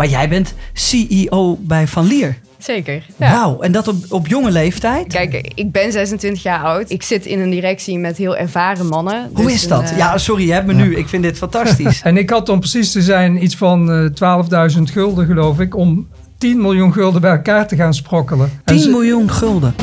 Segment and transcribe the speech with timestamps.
[0.00, 2.36] Maar jij bent CEO bij Van Lier.
[2.58, 3.06] Zeker.
[3.16, 3.32] Ja.
[3.32, 5.06] Wauw, en dat op, op jonge leeftijd?
[5.06, 6.90] Kijk, ik ben 26 jaar oud.
[6.90, 9.30] Ik zit in een directie met heel ervaren mannen.
[9.34, 9.90] Hoe Dus is een, dat?
[9.90, 10.96] eh, Ja, sorry, je hebt me nu.
[10.96, 12.00] Ik vind dit fantastisch.
[12.10, 16.08] En ik had om precies te zijn iets van eh 12.000 gulden, geloof ik, om
[16.38, 18.50] 10 miljoen gulden bij elkaar te gaan sprokkelen.
[18.64, 19.74] En 10 ze- miljoen gulden.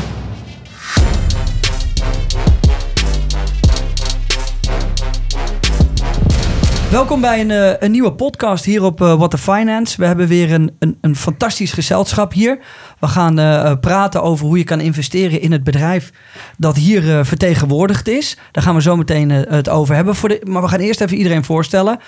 [6.90, 9.96] Welkom bij een, eh, een nieuwe podcast hier op eh, What the Finance.
[9.96, 12.58] We hebben weer een, een, een fantastisch gezelschap hier.
[12.98, 16.12] We gaan eh, praten over hoe je kan investeren in het bedrijf
[16.56, 18.36] dat hier vertegenwoordigd is.
[18.52, 20.14] Daar gaan we zo meteen het over hebben.
[20.42, 21.98] Maar we gaan eerst even iedereen voorstellen.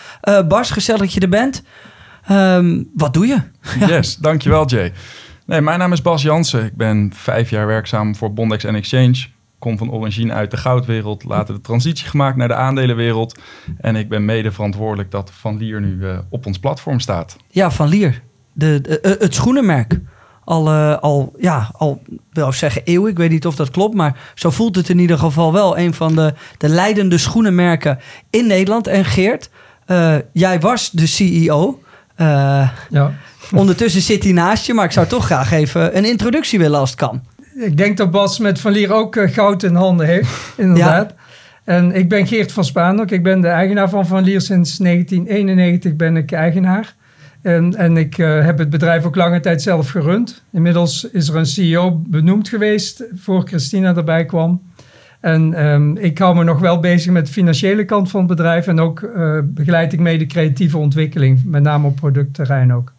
[0.49, 1.63] Bas, gezellig dat je er bent.
[2.27, 3.39] Ehm, wat doe je?
[3.87, 4.93] Yes, dankjewel Jay.
[5.47, 6.65] Nee, mijn naam is Bas Jansen.
[6.65, 9.27] Ik ben vijf jaar werkzaam voor Bondex Exchange.
[9.61, 13.39] Kom van origine uit de goudwereld, later de transitie gemaakt naar de aandelenwereld.
[13.79, 17.37] En ik ben mede verantwoordelijk dat Van Lier nu eh, op ons platform staat.
[17.49, 18.23] Ja, van Lier.
[18.53, 19.99] De, de- eh, het schoenenmerk.
[20.45, 23.07] Al, eh, al, ja, al wil ik zeggen eeuw.
[23.07, 23.95] Ik weet niet of dat klopt.
[23.95, 25.79] Maar zo voelt het in ieder geval wel.
[25.79, 27.99] Een van de, de leidende schoenenmerken
[28.31, 28.87] in Nederland.
[28.87, 29.51] En Geert,
[29.87, 31.81] eh, jij was de CEO.
[32.15, 33.13] Eh, Ja.
[33.55, 34.75] ondertussen zit hij naast je.
[34.75, 37.23] Maar ik zou toch graag even een introductie willen als het kan.
[37.61, 41.15] Ik denk dat Bas met Van Lier ook eh, goud in handen heeft, inderdaad.
[41.65, 43.11] En ik ben Geert van Spaanhoek.
[43.11, 44.41] Ik ben de eigenaar van Van Lier.
[44.41, 46.95] Sinds 1991 ben ik eigenaar.
[47.43, 50.43] En, en ik eh, heb het bedrijf ook lange tijd zelf gerund.
[50.53, 54.63] Inmiddels is er een CEO benoemd geweest voor Christina erbij kwam.
[55.21, 58.67] En ehm, ik hou me nog wel bezig met de financiële kant van het bedrijf.
[58.67, 62.93] En ook eh, begeleid ik mee de creatieve ontwikkeling, met name op productterrein ook.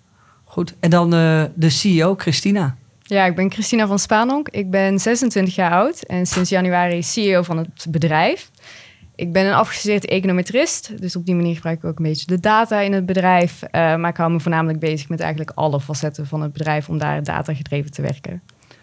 [0.43, 0.75] Goed.
[0.79, 1.09] En dan
[1.55, 2.75] de CEO, Christina.
[3.11, 4.49] Ja, ik ben Christina van Spaanhonk.
[4.49, 8.49] Ik ben 26 jaar oud en sinds januari CEO van het bedrijf.
[9.15, 12.39] Ik ben een afgestudeerd econometrist, dus op die manier gebruik ik ook een beetje de
[12.39, 13.63] data in het bedrijf.
[13.63, 16.97] Eh, maar ik hou me voornamelijk bezig met eigenlijk alle facetten van het bedrijf om
[16.97, 18.41] daar data gedreven te werken.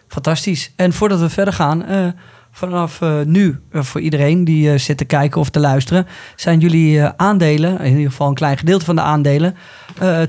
[0.09, 0.73] Fantastisch.
[0.77, 2.09] En voordat we verder gaan, eh,
[2.51, 6.07] vanaf eh, nu, voor iedereen die zit te kijken of te luisteren,
[6.37, 9.57] zijn jullie aandelen, in ieder geval een klein gedeelte van de aandelen,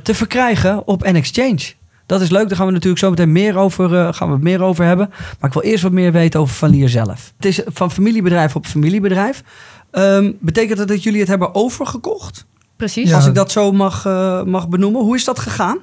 [0.04, 1.78] te verkrijgen op N-Exchange.
[2.09, 4.44] Dat is leuk, daar gaan we natuurlijk zo meteen meer over, eh, gaan we het
[4.44, 5.09] meer over hebben.
[5.09, 7.34] Maar ik wil eerst wat meer weten over Van Lier zelf.
[7.36, 9.44] Het is van familiebedrijf op familiebedrijf.
[9.92, 12.46] Ehm, betekent dat dat jullie het hebben overgekocht?
[12.75, 13.09] Precies.
[13.09, 13.16] Ja.
[13.16, 15.02] Als ik dat zo mag, eh, mag benoemen.
[15.02, 15.78] Hoe is dat gegaan?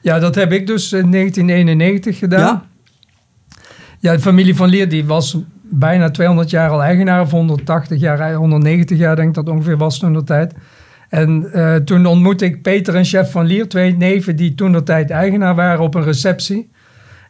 [0.00, 2.40] Ja, dat heb ik dus in 1991 gedaan.
[2.40, 2.64] Ja.
[4.00, 8.34] Ja, de familie van Leer die was bijna 200 jaar al eigenaar, of 180 jaar,
[8.34, 10.54] 190 jaar denk ik dat ongeveer was toen de tijd.
[11.08, 14.82] En eh, toen ontmoette ik Peter en Chef van Lier, twee neven die toen de
[14.82, 16.70] tijd eigenaar waren op een receptie.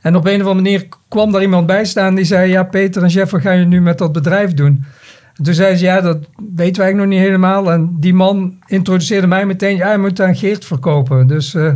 [0.01, 3.03] En op een of andere manier kwam daar iemand bij staan die zei, ja Peter
[3.03, 4.85] en Chef, wat ga je nu met dat bedrijf doen?
[5.37, 6.19] En toen zei ze, ja dat
[6.55, 7.73] weten wij nog niet helemaal.
[7.73, 11.27] En die man introduceerde mij meteen, ja je moet aan Geert verkopen.
[11.27, 11.73] Dus eh,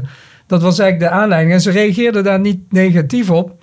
[0.47, 1.55] dat was eigenlijk de aanleiding.
[1.55, 3.61] En ze reageerde daar niet negatief op.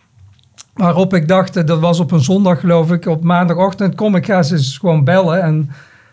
[0.74, 4.26] Waarop ik dacht, eh, dat was op een zondag geloof ik, op maandagochtend kom ik
[4.26, 5.70] ga ze eens gewoon bellen en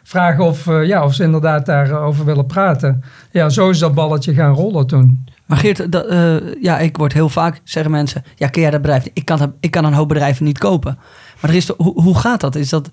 [0.06, 3.03] vragen of, eh, ja, of ze inderdaad daarover willen praten.
[3.31, 5.25] Ja, zo is dat balletje gaan rollen toen.
[5.47, 8.81] Maar Geert, dat, eh, ja, ik word heel vaak, zeggen mensen, ja, ken jij dat
[8.81, 9.09] bedrijf?
[9.12, 10.99] Ik kan, ik kan een hoop bedrijven niet kopen.
[11.41, 12.55] Maar er is hoe, hoe gaat dat?
[12.55, 12.91] Is dat?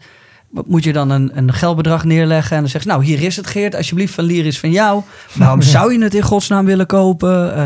[0.66, 3.48] Moet je dan een, een geldbedrag neerleggen en dan zeg je, nou, hier is het
[3.48, 5.02] Geert, alsjeblieft, van Lier is van jou.
[5.34, 7.56] Waarom zou je het in godsnaam willen kopen?
[7.56, 7.66] Eh,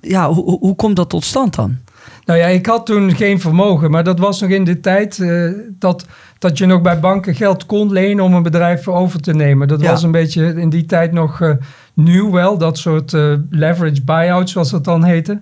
[0.00, 1.78] ja, hoe, hoe komt dat tot stand dan?
[2.28, 5.50] Nou ja, ik had toen geen vermogen, maar dat was nog in de tijd eh,
[5.78, 6.06] dat,
[6.38, 9.68] dat je nog bij banken geld kon lenen om een bedrijf over te nemen.
[9.68, 9.90] Dat Ja.
[9.90, 11.50] was een beetje in die tijd nog eh,
[11.94, 15.40] nieuw wel, dat soort eh, leverage buyouts zoals dat dan heette.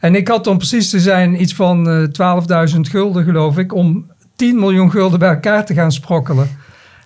[0.00, 4.06] En ik had om precies te zijn iets van eh 12.000 gulden geloof ik, om
[4.36, 6.48] 10 miljoen gulden bij elkaar te gaan sprokkelen.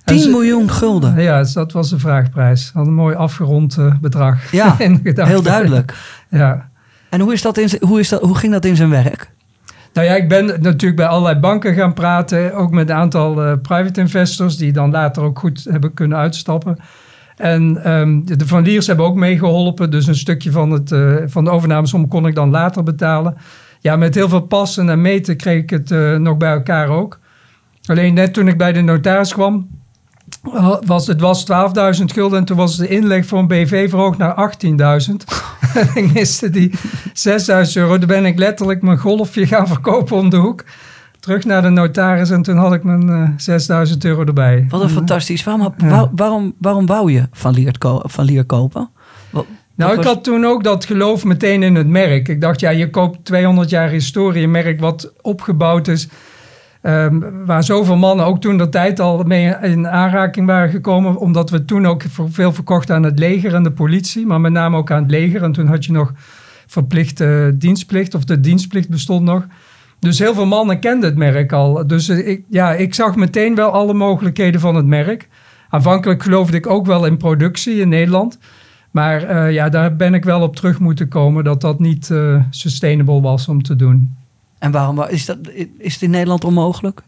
[0.05, 1.23] En 10 ze- miljoen gulden.
[1.23, 2.71] Ja, dus dat was de vraagprijs.
[2.75, 4.51] Had een mooi afgerond bedrag.
[4.53, 4.77] Ja,
[5.15, 5.95] heel duidelijk.
[6.31, 6.71] Ja.
[7.13, 9.31] En hoe, is dat in, hoe, is dat, hoe ging dat in zijn werk?
[9.93, 12.55] Nou ja, ik ben natuurlijk bij allerlei banken gaan praten.
[12.55, 16.77] Ook met een aantal eh, private investors die dan later ook goed hebben kunnen uitstappen.
[17.37, 19.91] En ehm, de Van Liers hebben ook meegeholpen.
[19.91, 23.37] Dus een stukje van, het, eh, van de overnamesom kon ik dan later betalen.
[23.81, 27.19] Ja, met heel veel passen en meten kreeg ik het eh, nog bij elkaar ook.
[27.87, 29.69] Alleen net toen ik bij de notaris kwam,
[30.85, 31.45] was het was
[31.99, 34.53] 12.000 gulden en toen was de inleg voor een BV verhoogd naar
[35.09, 35.15] 18.000.
[35.95, 37.99] ik miste die 6.000 euro.
[37.99, 40.65] Toen ben ik letterlijk mijn golfje gaan verkopen om de hoek.
[41.21, 44.67] Terug naar de notaris en toen had ik mijn eh 6.000 euro erbij.
[44.69, 45.45] Wat een En, fantastisch.
[45.45, 46.11] Waarom, Ja.
[46.15, 48.91] waarom, waarom wou je van Lier, van Lier kopen?
[49.31, 52.29] Wat- Nou, ik had toen ook dat geloof meteen in het merk.
[52.29, 56.09] Ik dacht, ja, je koopt 200 jaar historie, een merk wat opgebouwd is.
[56.83, 61.17] Ehm, waar zoveel mannen ook toen de tijd al mee in aanraking waren gekomen.
[61.17, 64.27] Omdat we toen ook veel verkochten aan het leger en de politie.
[64.27, 65.43] Maar met name ook aan het leger.
[65.43, 66.13] En toen had je nog
[66.67, 68.15] verplichte dienstplicht.
[68.15, 69.47] Of de dienstplicht bestond nog.
[69.99, 71.87] Dus heel veel mannen kenden het merk al.
[71.87, 75.29] Dus ik, ja, ik zag meteen wel alle mogelijkheden van het merk.
[75.69, 78.39] Aanvankelijk geloofde ik ook wel in productie in Nederland.
[78.91, 82.43] Maar uh, ja, daar ben ik wel op terug moeten komen dat dat niet uh,
[82.51, 84.17] sustainable was om te doen.
[84.63, 85.39] En waarom is, dat,
[85.79, 87.01] is het in Nederland onmogelijk?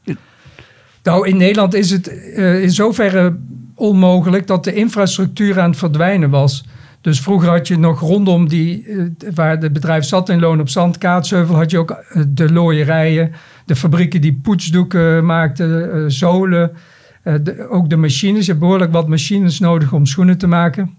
[1.02, 3.36] Nou, in Nederland is het uh, in zoverre
[3.74, 6.64] onmogelijk dat de infrastructuur aan het verdwijnen was.
[7.00, 8.86] Dus vroeger had je nog rondom die,
[9.34, 13.32] waar het bedrijf zat in Loon op Zand, Kaatsheuvel, had je ook de looierijen,
[13.66, 16.72] de fabrieken die poetsdoeken maakten, zolen.
[17.70, 18.44] Ook de machines.
[18.44, 20.96] Je hebt behoorlijk wat machines nodig om schoenen te maken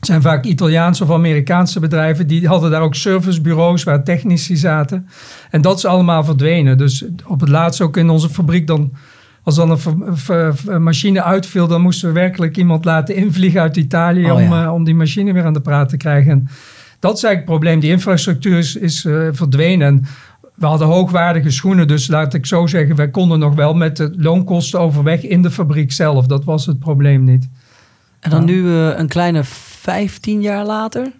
[0.00, 2.26] zijn vaak Italiaanse of Amerikaanse bedrijven.
[2.26, 5.08] Die hadden daar ook servicebureaus waar technici zaten.
[5.50, 6.78] En dat is allemaal verdwenen.
[6.78, 8.92] Dus op het laatst ook in onze fabriek dan...
[9.42, 9.78] Als dan
[10.66, 14.30] een, machine uitviel, dan moesten we werkelijk iemand laten invliegen uit Italië...
[14.30, 16.30] om, uh, om die machine weer aan de praat te krijgen.
[16.30, 16.48] En
[16.98, 17.80] dat is eigenlijk het probleem.
[17.80, 19.86] Die infrastructuur is, is uh, verdwenen.
[19.86, 20.04] En
[20.54, 22.96] we hadden hoogwaardige schoenen, dus laat ik zo zeggen...
[22.96, 26.26] wij konden nog wel met de loonkosten overweg in de fabriek zelf.
[26.26, 27.48] Dat was het probleem niet.
[28.20, 29.44] En dan nu uh, een kleine
[29.80, 31.12] 15 jaar later?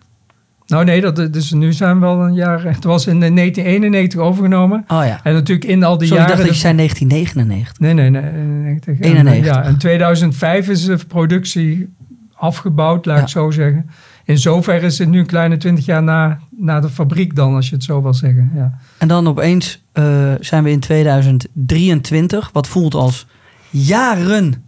[0.66, 2.64] Nou nee, dat, dus nu zijn we wel een jaar...
[2.64, 4.84] Het was in 1991 overgenomen.
[4.88, 5.20] Oh ja.
[5.22, 6.38] En natuurlijk in al die Sorry, jaren...
[6.38, 7.78] ik dacht dat je zei 1999.
[7.78, 8.22] Nee, nee, nee.
[8.22, 9.00] 91.
[9.00, 9.54] 91.
[9.54, 11.88] ja, in 2005 is de productie
[12.34, 13.90] afgebouwd, laat ik zo zeggen.
[14.24, 17.68] In zoverre is het nu een kleine 20 jaar na, na de fabriek dan, als
[17.68, 18.50] je het zo wil zeggen.
[18.54, 18.78] Ja.
[18.98, 23.26] En dan opeens uh, zijn we in 2023, wat voelt als
[23.70, 24.64] jaren,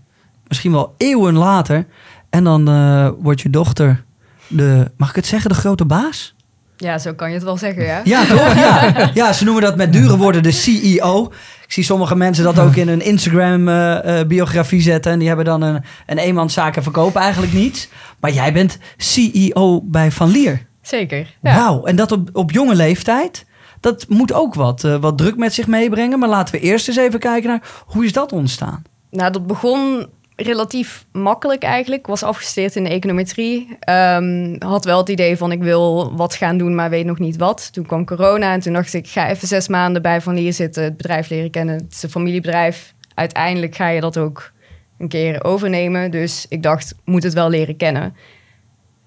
[0.49, 1.87] misschien wel eeuwen later...
[2.33, 4.05] En dan uh, wordt je dochter
[4.47, 6.35] de, mag ik het zeggen, de grote baas?
[6.77, 8.01] Ja, zo kan je het wel zeggen, ja.
[8.05, 8.55] Ja, toch?
[8.65, 11.33] Ja, ja ze noemen dat met dure woorden de CEO.
[11.65, 15.13] Ik zie sommige mensen dat ook in hun Instagram-biografie uh, uh, zetten.
[15.13, 17.89] En die hebben dan een, een eenmanszaak verkopen eigenlijk niets.
[18.21, 20.67] Maar jij bent CEO bij Van Lier.
[20.83, 21.55] Zeker, ja.
[21.55, 23.45] Wauw, en dat op, op jonge leeftijd.
[23.81, 26.19] Dat moet ook wat, uh, wat druk met zich meebrengen.
[26.19, 28.83] Maar laten we eerst eens even kijken naar hoe is dat ontstaan?
[29.11, 30.07] Nou, dat begon
[30.43, 32.07] relatief makkelijk eigenlijk.
[32.07, 33.79] Was afgestudeerd in econometrie.
[33.89, 37.37] Um, had wel het idee van ik wil wat gaan doen, maar weet nog niet
[37.37, 37.73] wat.
[37.73, 40.83] Toen kwam corona en toen dacht ik, ga even zes maanden bij Van Lier zitten.
[40.83, 41.75] Het bedrijf leren kennen.
[41.75, 42.95] Het is een familiebedrijf.
[43.15, 44.53] Uiteindelijk ga je dat ook
[44.99, 46.11] een keer overnemen.
[46.11, 48.17] Dus ik dacht, moet het wel leren kennen.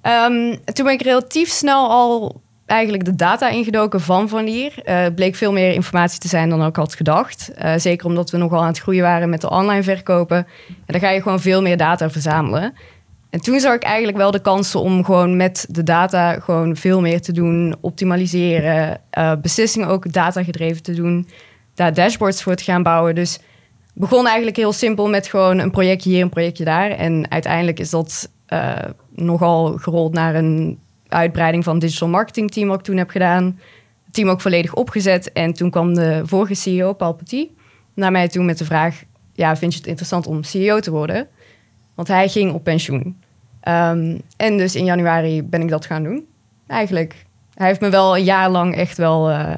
[0.02, 4.74] Um, toen ben ik relatief snel al eigenlijk de data ingedoken van Van Lier.
[4.86, 7.52] Uh, bleek veel meer informatie te zijn dan ik had gedacht.
[7.64, 10.38] Uh, zeker omdat we nogal aan het groeien waren met de online verkopen.
[10.68, 12.74] En dan ga je gewoon veel meer data verzamelen.
[13.30, 17.02] En toen zag ik eigenlijk wel de kansen om gewoon met de data gewoon veel
[17.02, 21.28] meer te doen, optimaliseren, uh, beslissingen ook data gedreven te doen,
[21.74, 23.16] daar dashboards voor te gaan bouwen.
[23.16, 23.40] Dus
[23.94, 26.92] begon eigenlijk heel simpel met gewoon een projectje hier, een projectje daar.
[26.92, 28.30] En uiteindelijk is dat
[29.16, 33.60] nogal gerold naar een uitbreiding van het digital marketing team wat ik toen heb gedaan.
[34.06, 35.32] Het team ook volledig opgezet.
[35.32, 37.50] En toen kwam de vorige CEO, Paul Petit,
[37.94, 39.04] naar mij toe met de vraag...
[39.34, 41.28] ja, vind je het interessant om CEO te worden?
[41.96, 43.02] Want hij ging op pensioen.
[43.68, 46.26] Um, en dus in januari ben ik dat gaan doen.
[46.68, 49.30] Eigenlijk, hij heeft me wel een jaar lang echt wel...
[49.30, 49.54] Uh,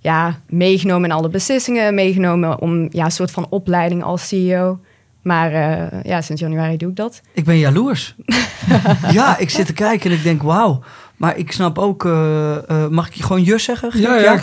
[0.00, 1.94] ja, meegenomen in alle beslissingen.
[1.94, 4.80] Meegenomen om ja, een soort van opleiding als CEO.
[5.22, 7.20] Maar uh, ja, sinds januari doe ik dat.
[7.32, 8.14] Ik ben jaloers.
[9.12, 10.82] ja, ik zit te kijken en ik denk, wauw.
[11.16, 14.00] Maar ik snap ook, uh, uh, mag ik je gewoon Jus zeggen?
[14.00, 14.40] Ja, ja,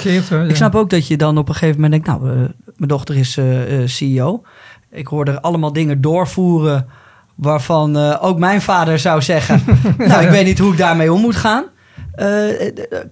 [0.48, 2.38] Ik snap ook dat je dan op een gegeven moment denkt, nou,
[2.75, 3.39] mijn dochter is
[3.86, 4.43] CEO.
[4.91, 6.88] Ik hoor er allemaal dingen doorvoeren
[7.36, 9.63] waarvan ook mijn vader zou zeggen,
[9.98, 11.65] nou, ik weet niet hoe ik daarmee om moet gaan.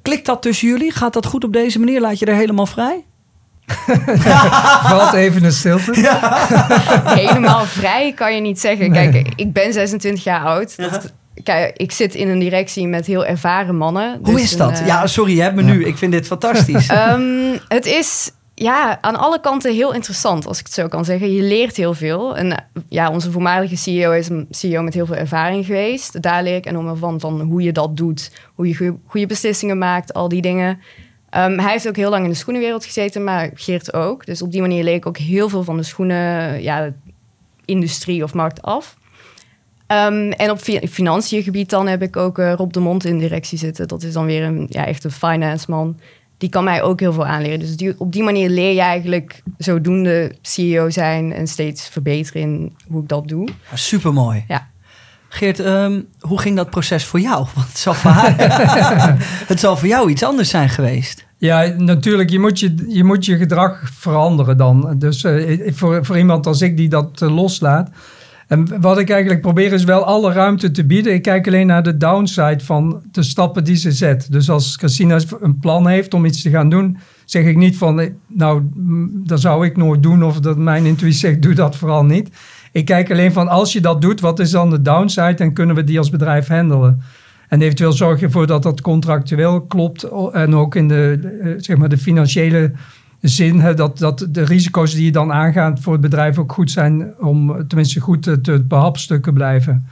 [0.01, 0.91] klikt dat tussen jullie?
[0.91, 2.01] Gaat dat goed op deze manier?
[2.01, 3.05] Laat je er helemaal vrij?
[4.89, 6.01] Valt even een stilte.
[6.01, 6.47] Ja.
[7.03, 8.91] Helemaal vrij kan je niet zeggen.
[8.91, 9.09] Nee.
[9.09, 10.77] Kijk, ik ben 26 jaar oud.
[10.77, 14.19] Dat, kijk, ik zit in een directie met heel ervaren mannen.
[14.23, 14.69] Hoe dus is dat?
[14.69, 15.73] Een, uh, ja, sorry, je hebt me ja.
[15.73, 15.85] nu.
[15.85, 16.89] Ik vind dit fantastisch.
[16.89, 21.33] Um, het is ja, aan alle kanten heel interessant, als ik het zo kan zeggen.
[21.33, 22.37] Je leert heel veel.
[22.37, 26.21] En ja, onze voormalige CEO is een CEO met heel veel ervaring geweest.
[26.21, 28.31] Daar leer ik enorm van, van hoe je dat doet.
[28.53, 30.79] Hoe je goede beslissingen maakt, al die dingen.
[31.37, 34.25] Um, hij heeft ook heel lang in de schoenenwereld gezeten, maar Geert ook.
[34.25, 36.93] Dus op die manier leek ik ook heel veel van de schoenen, ja,
[37.65, 38.97] industrie of markt af.
[39.87, 43.17] Um, en op fi financiën gebied dan heb ik ook uh, Rob de Mond in
[43.17, 43.87] directie zitten.
[43.87, 45.99] Dat is dan weer een ja, echt een finance man.
[46.37, 47.59] Die kan mij ook heel veel aanleren.
[47.59, 52.75] Dus die, op die manier leer je eigenlijk zodoende CEO zijn en steeds verbeteren in
[52.87, 53.47] hoe ik dat doe.
[53.69, 54.43] Ja, supermooi.
[54.47, 54.67] Ja.
[55.29, 57.45] Geert, um, hoe ging dat proces voor jou?
[57.55, 58.35] Want het zal voor, haar,
[59.47, 61.24] het zal voor jou iets anders zijn geweest.
[61.37, 62.29] Ja, natuurlijk.
[62.29, 64.95] Je moet je, je, moet je gedrag veranderen dan.
[64.97, 67.89] Dus eh, voor, voor iemand als ik die dat eh, loslaat.
[68.47, 71.13] En wat ik eigenlijk probeer is wel alle ruimte te bieden.
[71.13, 74.31] Ik kijk alleen naar de downside van de stappen die ze zet.
[74.31, 77.99] Dus als Christina een plan heeft om iets te gaan doen, zeg ik niet van,
[77.99, 78.61] eh, nou,
[79.25, 80.23] dat zou ik nooit doen.
[80.23, 82.29] Of dat mijn intuïtie zegt, doe dat vooral niet.
[82.71, 85.75] Ik kijk alleen van, als je dat doet, wat is dan de downside en kunnen
[85.75, 87.01] we die als bedrijf handelen?
[87.49, 91.77] En eventueel zorg je ervoor dat dat contractueel klopt en ook in de, eh, zeg
[91.77, 92.71] maar de financiële
[93.21, 96.71] zin, hè, dat, dat de risico's die je dan aangaat voor het bedrijf ook goed
[96.71, 99.85] zijn om tenminste goed te, te behapstukken blijven.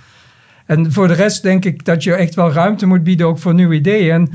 [0.66, 3.54] En voor de rest denk ik dat je echt wel ruimte moet bieden ook voor
[3.54, 4.12] nieuwe ideeën.
[4.14, 4.30] En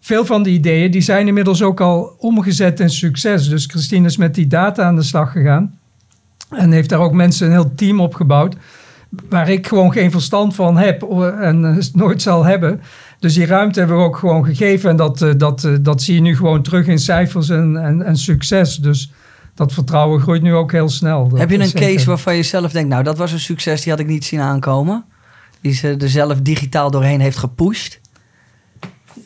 [0.00, 3.48] veel van die ideeën die zijn inmiddels ook al omgezet in succes.
[3.48, 5.78] Dus Christine is met die data aan de slag gegaan.
[6.50, 8.56] En heeft daar ook mensen een heel team op gebouwd
[9.28, 11.02] waar ik gewoon geen verstand van heb
[11.40, 12.80] en nooit zal hebben.
[13.18, 14.90] Dus die ruimte hebben we ook gewoon gegeven.
[14.90, 18.02] En dat, eh, dat, eh, dat zie je nu gewoon terug in cijfers en, en,
[18.02, 18.76] en succes.
[18.76, 19.12] Dus
[19.54, 21.30] dat vertrouwen groeit nu ook heel snel.
[21.34, 24.00] heb je een case waarvan je zelf denkt, nou dat was een succes, die had
[24.00, 25.04] ik niet zien aankomen?
[25.60, 28.00] Die ze er zelf digitaal doorheen heeft gepusht?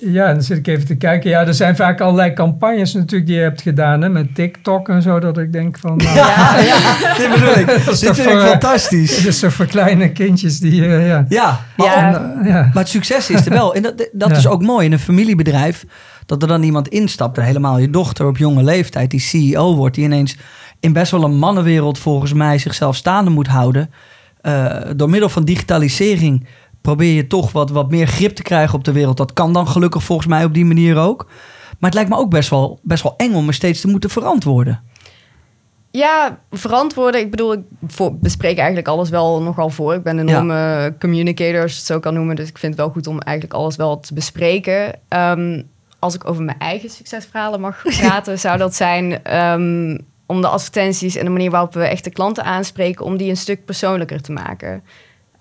[0.01, 1.31] Ja, dan zit ik even te kijken.
[1.31, 4.03] Ja, er zijn vaak allerlei campagnes natuurlijk die je hebt gedaan.
[4.03, 5.19] Hè, met TikTok en zo.
[5.19, 5.97] Dat ik denk van...
[5.97, 7.67] Nou, ja, ja, dit bedoel ik.
[7.85, 9.25] dat is toch voor, fantastisch.
[9.27, 10.81] Is toch voor kleine kindjes die...
[10.81, 12.41] Uh, ja, ja, maar, ja.
[12.45, 12.53] ja.
[12.53, 13.75] maar het succes is er wel.
[13.75, 15.85] En dat, dat is ook mooi in een familiebedrijf.
[16.27, 17.39] Dat er dan iemand instapt.
[17.39, 19.11] En helemaal je dochter op jonge leeftijd.
[19.11, 19.95] Die CEO wordt.
[19.95, 20.37] Die ineens
[20.81, 23.91] in best wel een mannenwereld volgens mij zichzelf staande moet houden.
[24.43, 26.47] Uh, door middel van digitalisering
[26.89, 29.17] probeer je toch wat, wat meer grip te krijgen op de wereld.
[29.17, 31.27] Dat kan dan gelukkig volgens mij op die manier ook.
[31.79, 34.11] Maar het lijkt me ook best wel, best wel eng om me steeds te moeten
[34.11, 34.83] verantwoorden.
[35.91, 37.21] Ja, verantwoorden.
[37.21, 37.63] Ik bedoel, ik
[38.21, 39.95] bespreek eigenlijk alles wel nogal voor.
[39.95, 42.37] Ik ben een enorme communicator, als je het zo kan noemen.
[42.37, 44.99] Dus ik vind het wel goed om eigenlijk alles wel te bespreken.
[45.09, 45.63] Ehm,
[45.99, 51.17] als ik over mijn eigen succesverhalen mag praten, zou dat zijn um, om de advertenties
[51.17, 54.33] en de manier waarop we echt de klanten aanspreken, om die een stuk persoonlijker te
[54.33, 54.83] maken.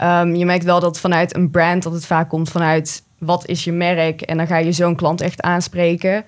[0.01, 3.63] Um, je merkt wel dat vanuit een brand dat het vaak komt vanuit wat is
[3.63, 6.25] je merk en dan ga je zo'n klant echt aanspreken.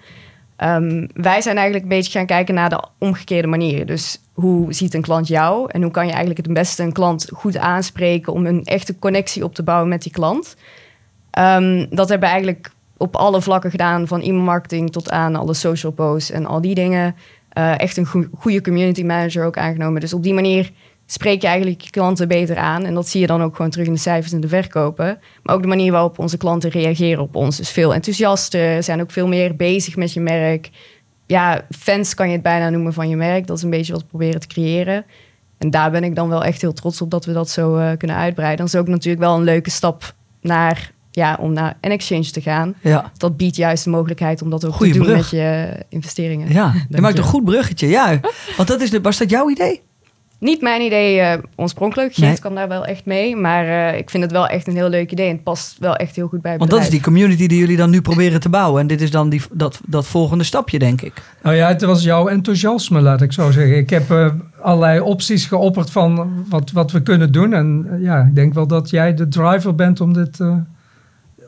[0.63, 3.85] Um, wij zijn eigenlijk een beetje gaan kijken naar de omgekeerde manier.
[3.85, 7.27] Dus hoe ziet een klant jou en hoe kan je eigenlijk het beste een klant
[7.33, 10.55] goed aanspreken om een echte connectie op te bouwen met die klant.
[11.39, 15.91] Um, dat hebben we eigenlijk op alle vlakken gedaan, van e-mailmarketing tot aan alle social
[15.91, 17.15] posts en al die dingen.
[17.53, 20.01] Uh, echt een goede community manager ook aangenomen.
[20.01, 20.71] Dus op die manier
[21.11, 22.85] spreek je eigenlijk je klanten beter aan.
[22.85, 25.19] En dat zie je dan ook gewoon terug in de cijfers en de verkopen.
[25.43, 29.11] Maar ook de manier waarop onze klanten reageren op ons is veel enthousiaster, zijn ook
[29.11, 30.69] veel meer bezig met je merk.
[31.25, 33.47] Ja, fans kan je het bijna noemen van je merk.
[33.47, 35.05] Dat is een beetje wat we proberen te creëren.
[35.57, 37.91] En daar ben ik dan wel echt heel trots op dat we dat zo uh,
[37.97, 38.65] kunnen uitbreiden.
[38.65, 42.41] Dat is ook natuurlijk wel een leuke stap naar, ja, om naar een exchange te
[42.41, 42.75] gaan.
[42.81, 43.11] Ja.
[43.17, 46.53] Dat biedt juist de mogelijkheid om dat ook te doen met je investeringen.
[46.53, 47.87] Ja, je maakt een goed bruggetje.
[47.87, 48.19] Ja,
[48.57, 49.81] want dat is de, was dat jouw idee?
[50.39, 52.13] Niet mijn idee uh, oorspronkelijk.
[52.13, 52.39] Geert nee.
[52.39, 53.35] kwam daar wel echt mee.
[53.35, 55.27] Maar uh, ik vind het wel echt een heel leuk idee.
[55.27, 57.59] En het past wel echt heel goed bij het Want dat is die community die
[57.59, 58.81] jullie dan nu proberen te bouwen.
[58.81, 61.13] En dit is dan die, dat, dat volgende stapje, denk ik.
[61.41, 63.77] Nou ja, het was jouw enthousiasme, laat ik zo zeggen.
[63.77, 64.27] Ik heb uh,
[64.61, 67.53] allerlei opties geopperd van wat, wat we kunnen doen.
[67.53, 70.37] En ja, ik denk wel dat jij de driver bent om dit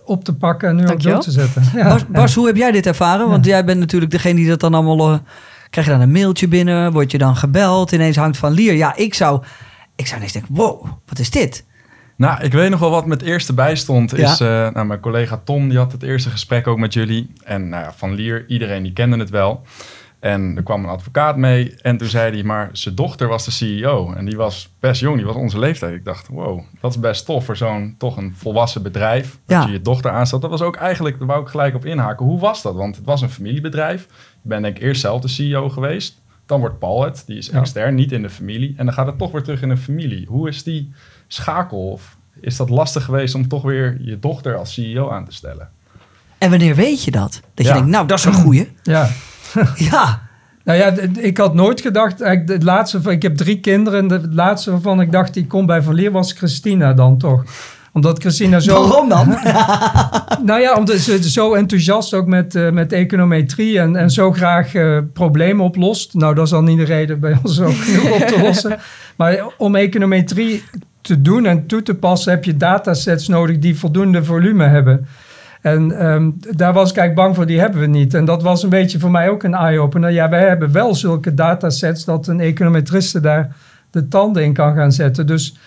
[0.06, 1.64] op te pakken en nu ook door te zetten.
[1.76, 3.30] Ja, Bas, Bas hoe heb jij dit ervaren?
[3.30, 5.22] Want jij bent natuurlijk degene die dat dan allemaal
[5.72, 6.92] Krijg je dan een mailtje binnen?
[6.92, 7.92] Word je dan gebeld?
[7.92, 8.74] Ineens hangt van Lier.
[8.74, 9.44] Ja, ik zou,
[9.96, 11.66] ik zou ineens denken, wow, wat is dit?
[12.16, 14.18] Nou, ik weet nog wel wat met eerste bijstond.
[14.18, 14.66] Is, ja.
[14.68, 17.34] uh, nou, mijn collega Tom, die had het eerste gesprek ook met jullie.
[17.44, 19.62] En nou ja, van Lier, iedereen die kende het wel.
[20.22, 23.52] En er kwam een advocaat mee en toen zei hij, maar zijn dochter was de
[23.52, 24.14] CEO.
[24.14, 25.94] En die was best jong, die was onze leeftijd.
[25.94, 29.38] Ik dacht, wow, dat is best tof voor zo'n toch een volwassen bedrijf.
[29.46, 30.42] Dat je je dochter aanstelt.
[30.42, 32.26] Dat was ook eigenlijk, daar wou ik gelijk op inhaken.
[32.26, 32.76] Hoe was dat?
[32.76, 34.08] Want het was een familiebedrijf
[34.42, 36.22] ben ik eerst zelf de CEO geweest.
[36.46, 38.74] Dan wordt Paul het, die is extern, niet in de familie.
[38.78, 40.26] En dan gaat het toch weer terug in de familie.
[40.28, 40.94] Hoe is die
[41.28, 41.92] schakel?
[41.92, 45.70] Of is dat lastig geweest om toch weer je dochter als CEO aan te stellen?
[46.38, 47.42] En wanneer weet je dat?
[47.54, 48.72] Dat je denkt, nou, dat is een goeie.
[48.84, 49.10] Ja.
[49.92, 50.30] ja.
[50.64, 54.72] Nou ja, ik had nooit gedacht, het laatste, ik heb drie kinderen en de laatste
[54.72, 57.44] waarvan ik dacht, die kon bij Verleer was Christina dan toch
[57.94, 58.88] omdat Christina zo...
[58.88, 59.28] Waarom dan?
[60.50, 64.74] nou ja, omdat ze zo enthousiast ook met, uh, met econometrie en, en zo graag
[64.74, 66.14] uh, problemen oplost.
[66.14, 68.80] Nou, dat is dan niet de reden bij ons ook genoeg op te lossen.
[69.16, 70.64] Maar om econometrie
[71.02, 75.08] te doen en toe te passen heb je datasets nodig die voldoende volume hebben.
[75.62, 78.14] En um, daar was ik eigenlijk bang voor, die hebben we niet.
[78.14, 80.12] En dat was een beetje voor mij ook een eye-opener.
[80.12, 83.56] Ja, wij hebben wel zulke datasets dat een econometriste daar
[83.92, 85.28] de tanden in kan gaan zetten.
[85.28, 85.58] Dus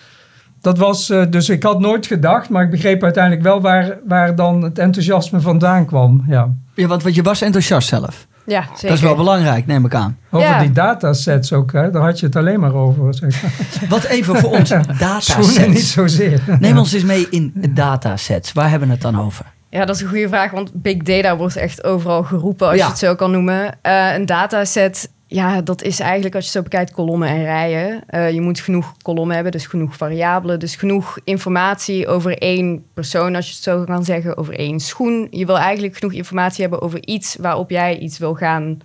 [0.61, 4.35] dat was, uh, dus ik had nooit gedacht, maar ik begreep uiteindelijk wel waar, waar
[4.35, 6.23] dan het enthousiasme vandaan kwam.
[6.27, 8.27] Ja, ja want, want je was enthousiast zelf.
[8.45, 8.87] Ja, zeker.
[8.87, 10.17] Dat is wel belangrijk, neem ik aan.
[10.31, 10.59] Over Ja.
[10.59, 11.91] die datasets ook, hè?
[11.91, 13.13] daar had je het alleen maar over.
[13.13, 13.41] Zeg.
[13.89, 15.91] Wat even voor ons, Schoenen niet datasets.
[15.91, 16.41] zozeer.
[16.59, 18.53] Neem ons eens mee in datasets.
[18.53, 19.45] Waar hebben we het dan over?
[19.75, 22.83] Ja, dat is een goede vraag, want big data wordt echt overal geroepen, als Ja.
[22.83, 23.77] je het zo kan noemen.
[23.81, 28.03] Eh, een dataset, ja, dat is eigenlijk, als je het zo bekijkt, kolommen en rijen.
[28.07, 33.35] Eh, je moet genoeg kolommen hebben, dus genoeg variabelen, dus genoeg informatie over één persoon,
[33.35, 35.27] als je het zo kan zeggen, over één schoen.
[35.31, 38.79] Je wil eigenlijk genoeg informatie hebben over iets waarop jij iets wil gaan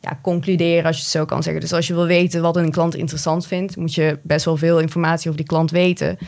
[0.00, 1.60] ja, concluderen, als je het zo kan zeggen.
[1.62, 4.80] Dus als je wil weten wat een klant interessant vindt, moet je best wel veel
[4.80, 6.18] informatie over die klant weten.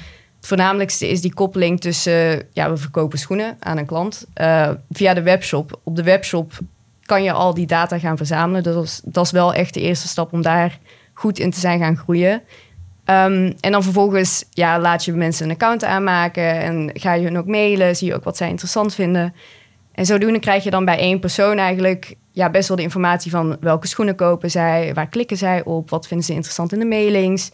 [0.44, 5.14] Het voornamelijkste is die koppeling tussen, ja, we verkopen schoenen aan een klant eh, via
[5.14, 5.80] de webshop.
[5.82, 6.52] Op de webshop
[7.04, 8.62] kan je al die data gaan verzamelen.
[8.62, 10.78] Dat is, dat is wel echt de eerste stap om daar
[11.12, 12.42] goed in te zijn gaan groeien.
[13.04, 17.38] Ehm, en dan vervolgens ja, laat je mensen een account aanmaken en ga je hun
[17.38, 19.34] ook mailen, zie je ook wat zij interessant vinden.
[19.92, 23.56] En zodoende krijg je dan bij één persoon eigenlijk ja, best wel de informatie van
[23.60, 27.50] welke schoenen kopen zij, waar klikken zij op, wat vinden ze interessant in de mailings.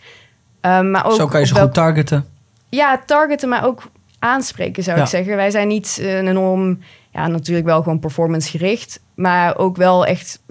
[0.60, 2.38] Ehm, maar ook Zo kan je ze goed targeten.
[2.70, 5.02] Ja, targeten, maar ook aanspreken zou Ja.
[5.02, 5.36] ik zeggen.
[5.36, 6.78] Wij zijn niet eh, enorm,
[7.12, 10.42] ja, natuurlijk wel gewoon performance gericht, maar ook wel echt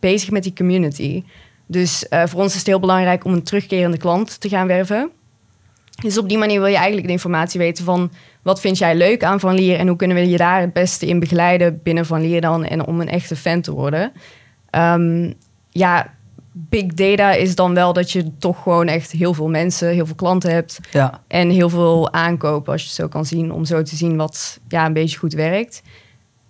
[0.00, 1.24] bezig met die community.
[1.66, 5.10] Dus eh, voor ons is het heel belangrijk om een terugkerende klant te gaan werven.
[6.02, 8.10] Dus op die manier wil je eigenlijk de informatie weten van
[8.42, 11.06] wat vind jij leuk aan Van Lier en hoe kunnen we je daar het beste
[11.06, 14.12] in begeleiden binnen Van Lier dan en om een echte fan te worden.
[14.70, 15.32] Ehm,
[15.70, 16.14] ja,
[16.58, 20.14] big data is dan wel dat je toch gewoon echt heel veel mensen, heel veel
[20.14, 21.20] klanten hebt Ja.
[21.26, 24.60] en heel veel aankopen, als je het zo kan zien, om zo te zien wat
[24.68, 25.82] ja, een beetje goed werkt.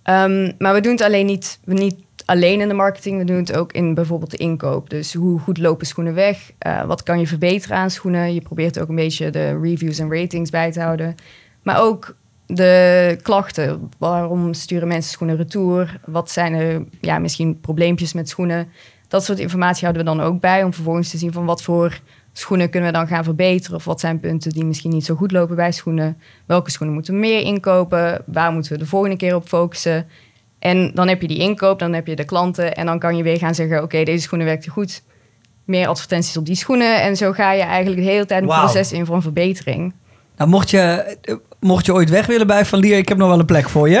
[0.03, 1.95] Ehm, maar we doen het alleen niet, niet
[2.25, 4.89] alleen in de marketing, we doen het ook in bijvoorbeeld de inkoop.
[4.89, 6.51] Dus hoe goed lopen schoenen weg?
[6.57, 8.33] Eh, wat kan je verbeteren aan schoenen?
[8.33, 11.15] Je probeert ook een beetje de reviews en ratings bij te houden.
[11.63, 13.89] Maar ook de klachten.
[13.97, 15.99] Waarom sturen mensen schoenen retour?
[16.05, 18.67] Wat zijn er ja, misschien probleempjes met schoenen?
[19.07, 21.99] Dat soort informatie houden we dan ook bij om vervolgens te zien van wat voor
[22.33, 23.77] schoenen kunnen we dan gaan verbeteren?
[23.77, 26.17] Of wat zijn punten die misschien niet zo goed lopen bij schoenen?
[26.45, 28.21] Welke schoenen moeten we meer inkopen?
[28.25, 30.07] Waar moeten we de volgende keer op focussen?
[30.59, 33.23] En dan heb je die inkoop, dan heb je de klanten en dan kan je
[33.23, 35.03] weer gaan zeggen: Oké, deze schoenen werkten goed.
[35.65, 37.01] Meer advertenties op die schoenen.
[37.01, 39.93] En zo ga je eigenlijk de hele tijd een proces in voor een verbetering.
[40.37, 41.17] Nou, mocht je,
[41.59, 43.89] mocht je ooit weg willen bij Van Lier, ik heb nog wel een plek voor
[43.89, 43.95] je.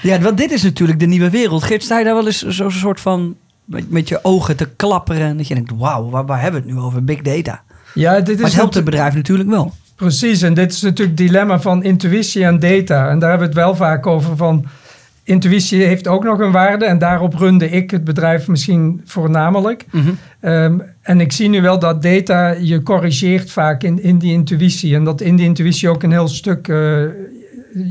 [0.08, 1.62] ja, want dit is natuurlijk de nieuwe wereld.
[1.62, 5.26] Geert, sta je daar wel eens zo'n soort van met, met je ogen te klapperen?
[5.26, 7.04] En dat je denkt, wauw, waar, waar hebben we het nu over?
[7.04, 7.62] Big data.
[7.94, 9.72] Ja, dit Maar is het helpt het bedrijf natuurlijk wel.
[9.96, 13.08] Precies, en dit is natuurlijk het dilemma van intuïtie en data.
[13.08, 14.66] En daar hebben we het wel vaak over van...
[15.24, 19.84] Intuïtie heeft ook nog een waarde en daarop runde ik het bedrijf misschien voornamelijk.
[20.40, 24.94] Ehm, en ik zie nu wel dat data je corrigeert vaak in, in die intuïtie.
[24.94, 27.02] En dat in die intuïtie ook een heel stuk eh,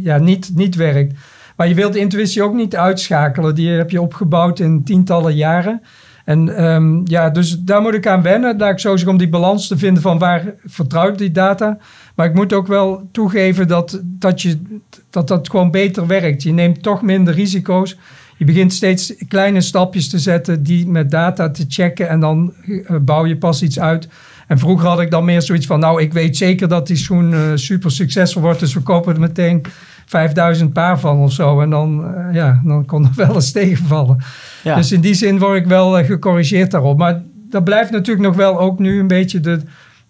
[0.04, 1.14] ja, niet, niet werkt.
[1.62, 3.56] Maar je wilt de intuïtie ook niet uitschakelen.
[3.56, 5.82] Die heb je opgebouwd in tientallen jaren.
[6.26, 8.58] En ehm, ja, dus daar moet ik aan wennen.
[8.58, 11.78] Laat ik zo zeggen om die balans te vinden van waar vertrouwt die data.
[12.16, 14.62] Maar ik moet ook wel toegeven dat dat, je,
[15.10, 16.44] dat dat gewoon beter werkt.
[16.44, 17.98] Je neemt toch minder risico's.
[18.38, 22.96] Je begint steeds kleine stapjes te zetten die met data te checken en dan eh,
[23.02, 24.08] bouw je pas iets uit.
[24.48, 27.34] En vroeger had ik dan meer zoiets van, nou, ik weet zeker dat die schoen
[27.34, 29.62] eh, super succesvol wordt, dus we kopen er meteen
[30.06, 31.62] 5000 paar van of zo.
[31.62, 34.24] En dan, eh, ja, dan kon er wel eens tegenvallen.
[34.64, 34.76] Ja.
[34.76, 36.98] Dus in die zin word ik wel eh, gecorrigeerd daarop.
[36.98, 39.62] Maar dat blijft natuurlijk nog wel ook nu een beetje de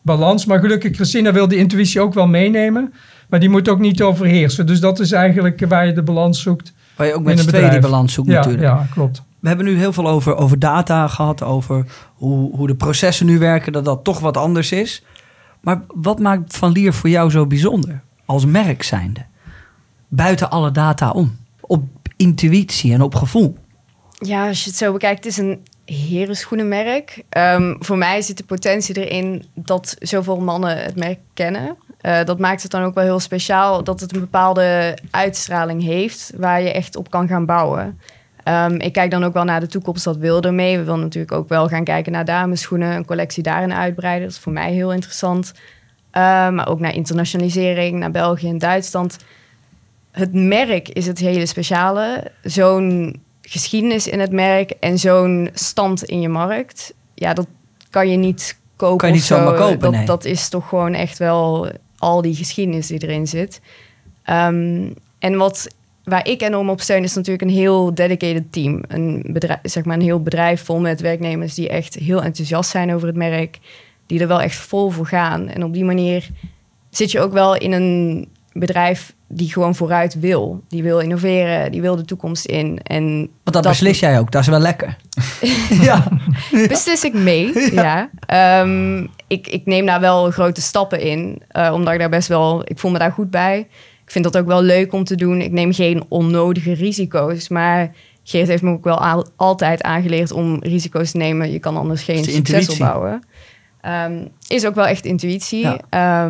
[0.02, 0.46] balans.
[0.46, 2.94] Maar gelukkig, Christina wil die intuïtie ook wel meenemen.
[3.30, 4.66] Maar die moet ook niet overheersen.
[4.66, 6.74] Dus dat is eigenlijk waar je de balans zoekt.
[6.96, 8.64] Waar je ook met z'n tweeën die balans zoekt Ja, natuurlijk.
[8.64, 9.24] ja, klopt.
[9.40, 13.40] We hebben nu heel veel over, over data gehad, over hoe, hoe de processen nu
[13.40, 15.04] werken, dat dat toch wat anders is.
[15.62, 19.26] Maar wat maakt Van Lier voor jou zo bijzonder als merk zijnde?
[20.14, 21.38] Buiten alle data om.
[21.62, 21.84] Op
[22.18, 23.58] intuïtie en op gevoel.
[24.20, 27.24] Ja, als je het zo bekijkt, het is een herenschoenenmerk.
[27.30, 31.78] Ehm, voor mij zit de potentie erin dat zoveel mannen het merk kennen.
[32.02, 36.32] Eh, dat maakt het dan ook wel heel speciaal dat het een bepaalde uitstraling heeft
[36.38, 38.00] waar je echt op kan gaan bouwen.
[38.44, 40.78] Ehm, ik kijk dan ook wel naar de toekomst, dat wil ermee.
[40.78, 44.28] We willen natuurlijk ook wel gaan kijken naar dameschoenen, een collectie daarin uitbreiden.
[44.28, 45.54] Dat is voor mij heel interessant.
[46.12, 49.18] Eh, maar ook naar internationalisering, naar België en Duitsland.
[50.12, 52.32] Het merk is het hele speciale.
[52.44, 56.94] Zo'n geschiedenis in het merk en zo'n stand in je markt.
[57.14, 57.48] Ja, dat
[57.90, 58.98] kan je niet kopen.
[58.98, 59.36] Kan je niet zo.
[59.36, 60.06] zomaar kopen, Dat, nee.
[60.06, 63.62] dat is toch gewoon echt wel al die geschiedenis die erin zit.
[64.24, 65.68] Ehm, en wat,
[66.04, 68.84] waar ik enorm op steun is natuurlijk een heel dedicated team.
[68.88, 72.94] Een, bedrijf, zeg maar een heel bedrijf vol met werknemers die echt heel enthousiast zijn
[72.94, 73.60] over het merk.
[74.06, 75.48] Die er wel echt vol voor gaan.
[75.48, 76.30] En op die manier
[76.90, 80.64] zit je ook wel in een bedrijf die gewoon vooruit wil.
[80.68, 82.80] Die wil innoveren, die wil de toekomst in.
[82.84, 84.98] En Want dat, beslis jij ook, dat is wel lekker.
[85.82, 86.08] ja.
[86.68, 88.10] Beslis ik mee, ja.
[88.26, 92.62] Ehm, ik, ik neem daar wel grote stappen in, eh, omdat ik daar best wel...
[92.66, 93.60] Ik voel me daar goed bij.
[94.04, 95.42] Ik vind dat ook wel leuk om te doen.
[95.42, 97.92] Ik neem geen onnodige risico's, maar...
[98.24, 101.52] Geert heeft me ook wel al- altijd aangeleerd om risico's te nemen.
[101.52, 102.72] Je kan anders geen succes intuïtie.
[102.72, 103.24] opbouwen.
[103.82, 105.60] Ehm, is ook wel echt intuïtie.
[105.60, 105.80] Ja.
[105.90, 106.30] Ja.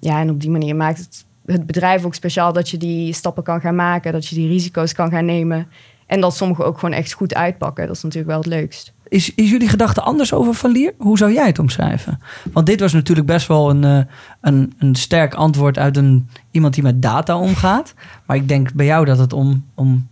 [0.00, 3.42] ja, en op die manier maakt het het bedrijf ook speciaal dat je die stappen
[3.42, 5.68] kan gaan maken, dat je die risico's kan gaan nemen.
[6.06, 7.86] En dat sommige ook gewoon echt goed uitpakken.
[7.86, 8.92] Dat is natuurlijk wel het leukst.
[9.08, 10.94] Is, is jullie gedachte anders over Van Lier?
[10.98, 12.20] Hoe zou jij het omschrijven?
[12.52, 14.00] Want dit was natuurlijk best wel een, eh,
[14.40, 17.94] een, een sterk antwoord uit een, iemand die met data omgaat.
[18.26, 20.08] Maar ik denk bij jou dat het om, om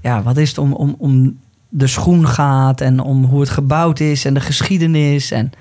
[0.00, 4.00] ja, wat is het, om, om, om de schoen gaat en om hoe het gebouwd
[4.00, 5.30] is en de geschiedenis.
[5.30, 5.52] En,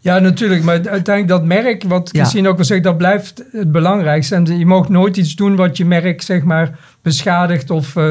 [0.00, 0.62] Ja, natuurlijk.
[0.62, 2.20] Maar uiteindelijk dat merk, wat Ja.
[2.20, 4.34] Christine ook al zegt, dat blijft het belangrijkste.
[4.34, 7.96] En je mag nooit iets doen wat je merk, zeg maar, beschadigt of...
[7.96, 8.08] eh,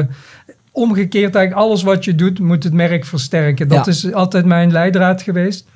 [0.72, 3.68] omgekeerd, eigenlijk alles wat je doet, moet het merk versterken.
[3.68, 3.90] Dat Ja.
[3.92, 5.66] is altijd mijn leidraad geweest.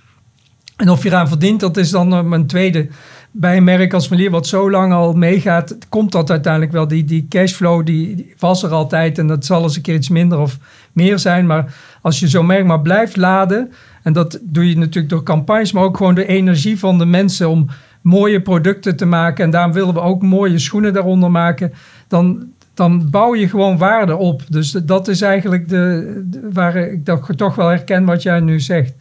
[0.76, 2.88] En of je eraan verdient, dat is dan eh, mijn tweede.
[3.30, 6.88] Bij een merk als Van Lier, wat zo lang al meegaat, komt dat uiteindelijk wel.
[6.88, 9.18] Die, die cashflow, die, die was er altijd.
[9.18, 10.58] En dat zal eens een keer iets minder of
[10.92, 11.46] meer zijn.
[11.46, 13.72] Maar als je zo'n merk maar blijft laden...
[14.02, 15.72] en dat doe je natuurlijk door campagnes...
[15.72, 17.48] maar ook gewoon de energie van de mensen...
[17.48, 17.68] om
[18.02, 19.44] mooie producten te maken...
[19.44, 21.72] en daarom willen we ook mooie schoenen daaronder maken...
[22.08, 24.42] dan, dan bouw je gewoon waarde op.
[24.48, 27.04] Dus dat is eigenlijk de, waar ik
[27.36, 28.94] toch, wel herken wat jij nu zegt.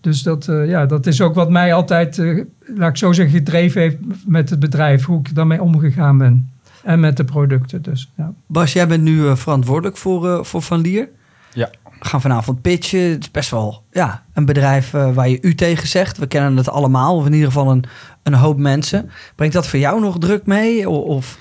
[0.00, 2.44] Dus dat, eh, ja, dat is ook wat mij altijd, eh,
[2.76, 5.04] laat ik zo zeggen, gedreven heeft met het bedrijf.
[5.04, 6.50] Hoe ik daarmee omgegaan ben.
[6.82, 8.12] En met de producten dus.
[8.16, 8.32] Ja.
[8.46, 11.08] Bas, jij bent nu eh, verantwoordelijk voor, voor Van Lier.
[11.56, 11.70] Ja.
[12.00, 13.00] We gaan vanavond pitchen.
[13.10, 16.18] Het is best wel ja, een bedrijf eh, waar je u tegen zegt.
[16.18, 17.84] We kennen het allemaal, of in ieder geval een,
[18.22, 19.10] een hoop mensen.
[19.34, 20.88] Brengt dat voor jou nog druk mee?
[20.90, 21.38] Of,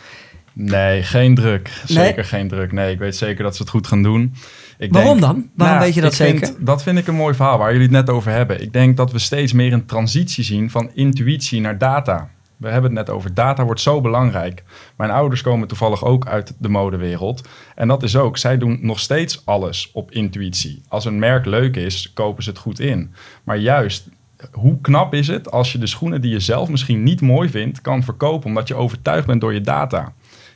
[0.54, 1.70] Nee, geen druk.
[1.88, 2.06] Nee?
[2.06, 2.72] Zeker geen druk.
[2.72, 4.34] Nee, ik weet zeker dat ze het goed gaan doen.
[4.78, 5.50] Ik Waarom denk- dan?
[5.56, 6.66] Waarom weet je dat vind- zeker?
[6.66, 8.62] dat vind ik een mooi verhaal waar jullie het net over hebben.
[8.62, 12.30] Ik denk dat we steeds meer een transitie zien van intuïtie naar data.
[12.58, 14.64] We hebben het net over data wordt zo belangrijk.
[14.98, 17.48] Mijn ouders komen toevallig ook uit de modewereld.
[17.76, 20.82] En dat is ook, zij doen nog steeds alles op intuïtie.
[20.88, 23.14] Als een merk leuk is, kopen ze het goed in.
[23.44, 24.10] Maar juist,
[24.52, 27.82] hoe knap is het als je de schoenen die je zelf misschien niet mooi vindt,
[27.82, 30.14] kan verkopen omdat je overtuigd bent door je data?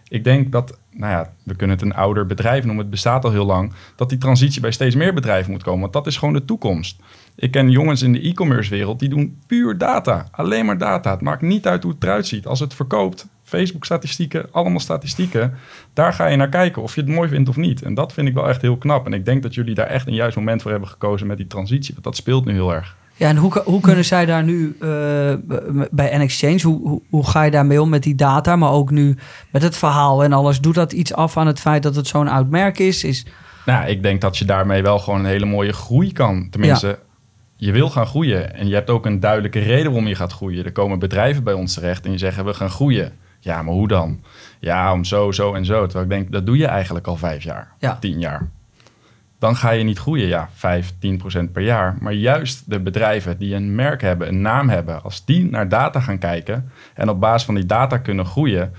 [0.10, 3.32] Ik denk dat, nou ja, we kunnen het een ouder bedrijf noemen, het bestaat al
[3.32, 6.34] heel lang, dat die transitie bij steeds meer bedrijven moet komen, want dat is gewoon
[6.34, 7.00] de toekomst.
[7.36, 11.12] Ik ken jongens in de e-commerce wereld die doen puur data, alleen maar data.
[11.12, 12.48] Het maakt niet uit hoe het eruit ziet.
[12.48, 15.54] Als het verkoopt, Facebook-statistieken, allemaal statistieken,
[15.94, 17.82] daar ga je naar kijken of je het mooi vindt of niet.
[17.82, 19.06] En dat vind ik wel echt heel knap.
[19.06, 21.48] En ik denk dat jullie daar echt een juist moment voor hebben gekozen met die
[21.48, 22.96] transitie, want dat speelt nu heel erg.
[23.20, 24.88] Ja, en hoe, hoe kunnen zij daar nu eh,
[25.92, 29.18] bij N-Exchange, hoe, hoe, hoe ga je daarmee om met die data, maar ook nu
[29.50, 30.60] met het verhaal en alles?
[30.62, 33.04] Doet dat iets af aan het feit dat het zo'n oud merk is?
[33.04, 33.26] is
[33.66, 36.48] Nou, ik denk dat je daarmee wel gewoon een hele mooie groei kan.
[36.50, 37.00] Tenminste,
[37.56, 38.56] je wil gaan groeien.
[38.56, 40.66] En je hebt ook een duidelijke reden waarom je gaat groeien.
[40.66, 43.12] Er komen bedrijven bij ons terecht en die zeggen we gaan groeien.
[43.40, 44.20] Ja, maar hoe dan?
[44.60, 45.84] Ja, om zo, zo en zo.
[45.86, 47.98] Terwijl ik denk, dat doe je eigenlijk al vijf jaar, Ja.
[48.00, 48.48] tien jaar.
[49.40, 51.96] Dan ga je niet groeien, ja, 5, 10 procent per jaar.
[52.00, 56.00] Maar juist de bedrijven die een merk hebben, een naam hebben, als die naar data
[56.00, 58.74] gaan kijken en op basis van die data kunnen groeien,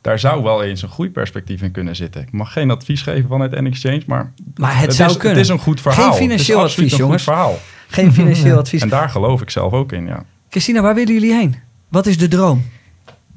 [0.00, 2.22] daar zou wel eens een groeiperspectief in kunnen zitten.
[2.22, 5.36] Ik mag geen advies geven vanuit N-Exchange, maar, Maar het zou is, kunnen.
[5.36, 6.12] Het is een goed verhaal.
[6.12, 7.24] Geen financieel het is absoluut advies, een jongens.
[7.24, 7.58] Goed verhaal.
[7.88, 8.82] geen financieel advies.
[8.82, 10.24] En daar geloof ik zelf ook in, ja.
[10.48, 11.56] Christina, waar willen jullie heen?
[11.88, 12.64] Wat is de droom?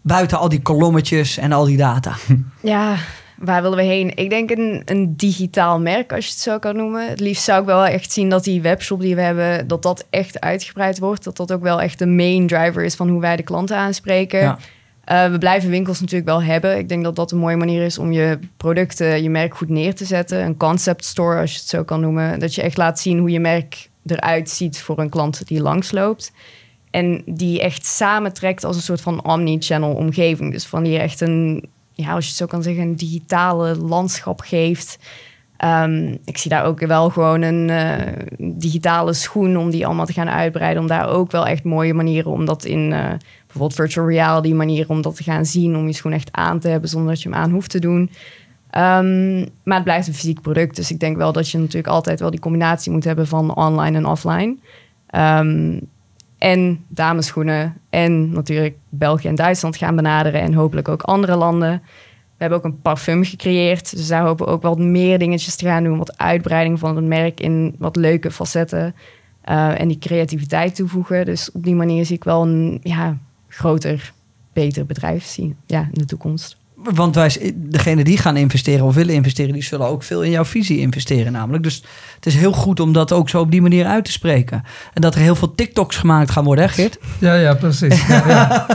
[0.02, 2.16] Buiten al die kolommetjes en al die data.
[2.62, 2.96] Ja,
[3.42, 4.16] waar willen we heen?
[4.16, 7.10] Ik denk een, een digitaal merk, als je het zo kan noemen.
[7.10, 10.06] Het liefst zou ik wel echt zien dat die webshop die we hebben, dat dat
[10.10, 11.24] echt uitgebreid wordt.
[11.24, 14.40] Dat dat ook wel echt de main driver is van hoe wij de klanten aanspreken.
[14.40, 14.58] Ja.
[15.04, 16.78] Eh, we blijven winkels natuurlijk wel hebben.
[16.78, 19.96] Ik denk dat dat een mooie manier is om je producten, je merk goed neer
[19.96, 20.46] te zetten.
[20.46, 22.40] Een concept store, als je het zo kan noemen.
[22.40, 26.32] Dat je echt laat zien hoe je merk eruit ziet voor een klant die langsloopt.
[26.92, 30.52] En die echt samentrekt als een soort van omni-channel omgeving.
[30.52, 31.70] Dus van die echt een,
[32.02, 34.98] ja, als je het zo kan zeggen, een digitale landschap geeft.
[35.62, 40.14] Ehm, ik zie daar ook wel gewoon een eh, digitale schoen om die allemaal te
[40.14, 40.82] gaan uitbreiden.
[40.82, 43.10] Om daar ook wel echt mooie manieren om dat in eh,
[43.42, 45.78] bijvoorbeeld virtual reality manieren om dat te gaan zien.
[45.78, 48.10] Om je schoen echt aan te hebben zonder dat je hem aan hoeft te doen.
[48.70, 50.76] Ehm, maar het blijft een fysiek product.
[50.76, 53.98] Dus ik denk wel dat je natuurlijk altijd wel die combinatie moet hebben van online
[53.98, 54.58] en offline.
[55.08, 55.80] Ehm,
[56.42, 57.78] en dameschoenen.
[57.90, 60.42] En natuurlijk België en Duitsland gaan benaderen.
[60.42, 61.82] En hopelijk ook andere landen.
[62.38, 63.96] We hebben ook een parfum gecreëerd.
[63.96, 65.98] Dus daar hopen we ook wat meer dingetjes te gaan doen.
[65.98, 68.96] Wat uitbreiding van het merk in wat leuke facetten.
[69.42, 71.26] eh, en die creativiteit toevoegen.
[71.26, 74.14] Dus op die manier zie ik wel een ja, groter,
[74.54, 76.58] beter bedrijf zien ja, in de toekomst.
[76.84, 80.46] Want wij, degene die gaan investeren of willen investeren, die zullen ook veel in jouw
[80.46, 81.64] visie investeren namelijk.
[81.64, 81.84] Dus
[82.16, 84.64] het is heel goed om dat ook zo op die manier uit te spreken.
[84.94, 86.98] En dat er heel veel TikToks gemaakt gaan worden, hè Geert?
[87.20, 88.08] Ja, ja, precies.
[88.08, 88.66] Ja, ja.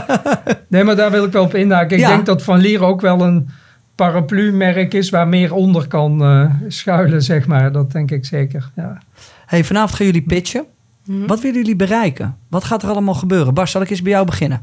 [0.67, 1.97] Nee, maar daar wil ik wel op inhaken.
[1.97, 2.09] Ik Ja.
[2.09, 3.49] denk dat Van Lier ook wel een
[3.95, 7.71] paraplu-merk is waar meer onder kan eh, schuilen, zeg maar.
[7.71, 8.97] Dat denk ik zeker, ja.
[9.45, 10.65] Hey, vanavond gaan jullie pitchen.
[11.05, 11.25] Mhm.
[11.27, 12.35] Wat willen jullie bereiken?
[12.49, 13.53] Wat gaat er allemaal gebeuren?
[13.53, 14.61] Bas, zal ik eens bij jou beginnen?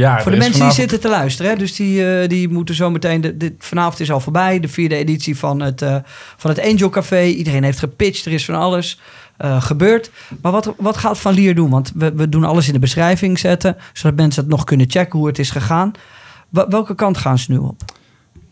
[0.00, 1.56] Ja, Voor de mensen vanavond- die zitten te luisteren, hè?
[1.56, 3.20] dus die, eh, die moeten zo meteen.
[3.20, 5.96] De, vanavond is al voorbij, de vierde editie van het, eh,
[6.36, 7.22] van het Angel Café.
[7.24, 9.00] Iedereen heeft gepitcht, er is van alles
[9.36, 10.10] eh, gebeurd.
[10.42, 11.70] Maar wat, wat gaat Van Lier doen?
[11.70, 15.18] Want we, we doen alles in de beschrijving zetten, zodat mensen het nog kunnen checken
[15.18, 15.92] hoe het is gegaan.
[16.50, 17.82] Welke kant gaan ze nu op?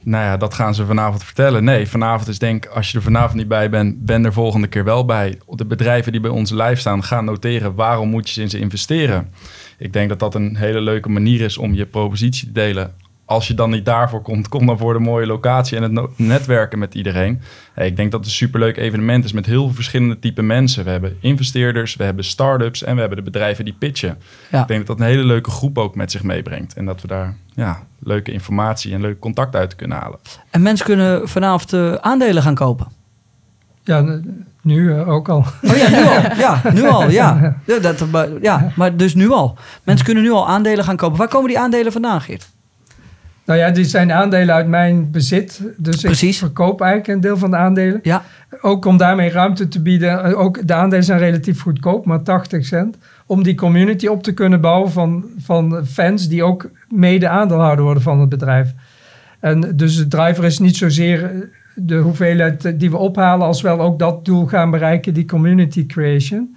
[0.08, 1.64] Nou ja, dat gaan ze vanavond vertellen.
[1.64, 4.84] Nee, vanavond is denk als je er vanavond niet bij bent, ben er volgende keer
[4.84, 5.38] wel bij.
[5.46, 9.32] De bedrijven die bij ons live staan, gaan noteren waarom moet je in ze investeren.
[9.78, 12.94] Ik denk dat dat een hele leuke manier is om je propositie te delen.
[13.28, 16.10] Als je dan niet daarvoor komt, kom dan voor de mooie locatie en het no-
[16.16, 17.40] netwerken met iedereen.
[17.74, 20.84] Hey, ik denk dat het een superleuk evenement is met heel veel verschillende type mensen.
[20.84, 24.18] We hebben investeerders, we hebben start-ups en we hebben de bedrijven die pitchen.
[24.50, 24.60] Ja.
[24.62, 26.74] Ik denk dat dat een hele leuke groep ook met zich meebrengt.
[26.74, 30.18] En dat we daar ja, leuke informatie en leuk contact uit kunnen halen.
[30.50, 32.86] En mensen kunnen vanavond eh, aandelen gaan kopen.
[33.84, 34.20] Ja,
[34.62, 35.44] nu eh, ook al.
[35.62, 36.36] Oh ja, nu al.
[36.38, 37.08] Ja, nu al.
[37.20, 37.56] Ja.
[37.66, 39.56] Ja, dat, maar- ja, maar dus nu al.
[39.84, 41.18] Mensen kunnen nu al aandelen gaan kopen.
[41.18, 42.48] Waar komen die aandelen vandaan, Geert?
[43.48, 45.62] Nou ja, die zijn aandelen uit mijn bezit.
[45.76, 46.32] Dus Precies.
[46.32, 48.00] ik verkoop eigenlijk een deel van de aandelen.
[48.02, 48.22] Ja,
[48.60, 50.24] Ook om daarmee ruimte te bieden.
[50.24, 52.96] Eh, Ook de aandelen zijn relatief goedkoop, maar 80 cent.
[53.26, 58.02] Om die community op te kunnen bouwen van, van fans die ook mede aandeelhouder worden
[58.02, 58.72] van het bedrijf.
[59.40, 61.40] En dus de driver is niet zozeer eh,
[61.74, 65.86] de hoeveelheid eh, die we ophalen, als wel ook dat doel gaan bereiken, die community
[65.86, 66.56] creation.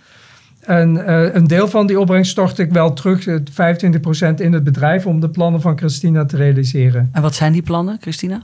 [0.65, 4.63] En eh, een deel van die opbrengst stort ik wel terug, eh, 25% in het
[4.63, 7.09] bedrijf, om de plannen van Christina te realiseren.
[7.11, 8.41] en wat zijn die plannen, Christina?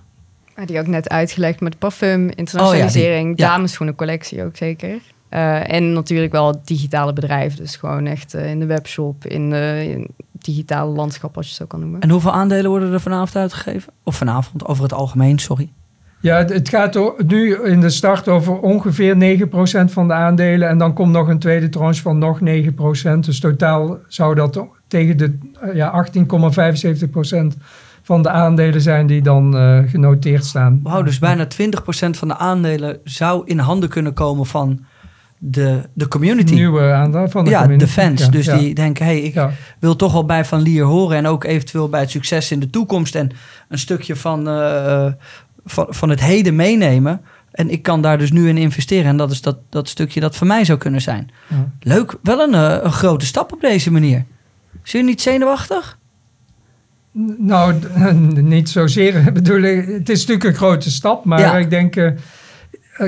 [0.55, 3.51] Maar die ook net uitgelegd met parfum, internationalisering, Oh ja, ja.
[3.51, 4.99] dameschoenencollectie ook zeker.
[5.29, 7.55] Eh, en natuurlijk wel het digitale bedrijf.
[7.55, 10.01] Dus gewoon echt eh, in de webshop, in de in
[10.31, 12.01] het digitale landschap, als je het zo kan noemen.
[12.01, 13.93] En hoeveel aandelen worden er vanavond uitgegeven?
[14.03, 15.69] Of vanavond, over het algemeen, sorry.
[16.19, 20.69] Ja, het- gaat nu in de start over ongeveer 9% van de aandelen.
[20.69, 23.25] En dan komt nog een tweede tranche van nog 9%.
[23.25, 27.57] Dus totaal zou dat tegen de eh, ja, 18,75%
[28.03, 30.79] van de aandelen zijn die dan eh, genoteerd staan.
[30.83, 34.85] Wauw, dus bijna 20% van de aandelen zou in handen kunnen komen van
[35.39, 36.53] de, de community.
[36.53, 37.85] Nieuwe aandelen van de ja, community.
[37.85, 38.21] de fans.
[38.21, 38.57] Ja, dus ja.
[38.57, 39.51] die denken, hey, ik Ja.
[39.79, 41.17] wil toch wel bij Van Lier horen.
[41.17, 43.15] En ook eventueel bij het succes in de toekomst.
[43.15, 43.31] En
[43.69, 45.05] een stukje van, eh,
[45.67, 47.21] van, van het heden meenemen.
[47.51, 49.05] En ik kan daar dus nu in investeren.
[49.05, 51.29] En dat is dat, dat stukje dat voor mij zou kunnen zijn.
[51.47, 51.69] Ja.
[51.79, 54.25] Leuk, wel een, eh, een grote stap op deze manier.
[54.83, 55.97] Zie je niet zenuwachtig?
[57.37, 57.73] Nou,
[58.41, 59.15] niet zozeer.
[59.27, 61.57] Ik bedoel, eh, het is natuurlijk een grote stap, maar Ja.
[61.57, 61.95] ik denk.
[61.95, 62.11] eh,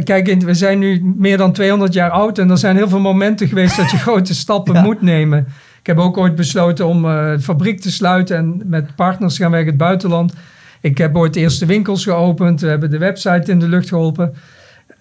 [0.03, 3.47] kijk, we zijn nu meer dan 200 jaar oud en er zijn heel veel momenten
[3.47, 4.81] geweest dat je grote stappen Ja.
[4.81, 5.47] moet nemen.
[5.79, 9.71] Ik heb ook ooit besloten om de fabriek te sluiten en met partners gaan werken
[9.73, 10.33] in het buitenland.
[10.81, 14.33] Ik heb ooit de eerste winkels geopend, we hebben de website in de lucht geholpen.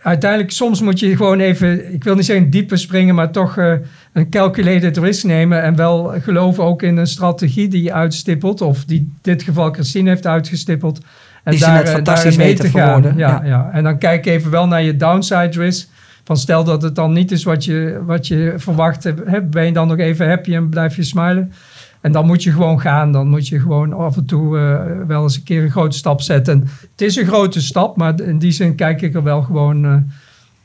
[0.03, 3.73] Uiteindelijk, soms moet je gewoon even, ik wil niet zeggen diepe springen, maar toch eh,
[4.13, 5.63] een calculated risk nemen.
[5.63, 9.71] En wel geloven ook in een strategie die je uitstippelt, of die in dit geval
[9.71, 11.01] Christine heeft uitgestippeld.
[11.45, 13.03] En Die eh, fantastisch daarin mee te gaan.
[13.03, 13.41] Ja, ja.
[13.45, 13.71] ja.
[13.73, 15.89] En dan kijk even wel naar je downside risk.
[16.25, 19.73] Van stel dat het dan niet is wat je, wat je verwacht hebt, ben je
[19.73, 21.53] dan nog even happy en blijf je smilen.
[22.01, 23.13] En dan moet je gewoon gaan.
[23.13, 26.21] Dan moet je gewoon af en toe eh, wel eens een keer een grote stap
[26.21, 26.69] zetten.
[26.91, 29.95] Het is een grote stap, maar in die zin kijk ik er wel gewoon eh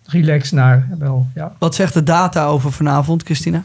[0.06, 0.88] relaxed naar.
[1.00, 1.56] Wel, ja.
[1.60, 3.64] Wat zegt de data over vanavond, Christina?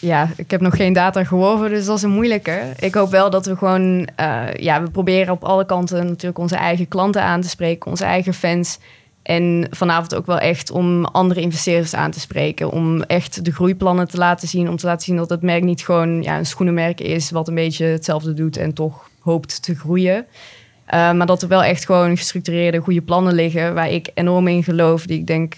[0.00, 2.60] Ja, ik heb nog geen data geworven, dus dat is een moeilijke.
[2.78, 4.08] Ik hoop wel dat we gewoon...
[4.16, 8.04] eh, ja, we proberen op alle kanten natuurlijk onze eigen klanten aan te spreken, onze
[8.04, 8.78] eigen fans.
[9.26, 12.70] En vanavond ook wel echt om andere investeerders aan te spreken.
[12.70, 14.68] Om echt de groeiplannen te laten zien.
[14.68, 17.30] Om te laten zien dat het merk niet gewoon ja, een schoenenmerk is...
[17.30, 20.16] wat een beetje hetzelfde doet en toch hoopt te groeien.
[20.16, 23.74] Uh, maar dat er wel echt gewoon gestructureerde, goede plannen liggen...
[23.74, 25.06] waar ik enorm in geloof.
[25.06, 25.54] Die ik denk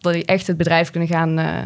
[0.00, 1.38] dat die echt het bedrijf kunnen gaan...
[1.38, 1.62] Uh,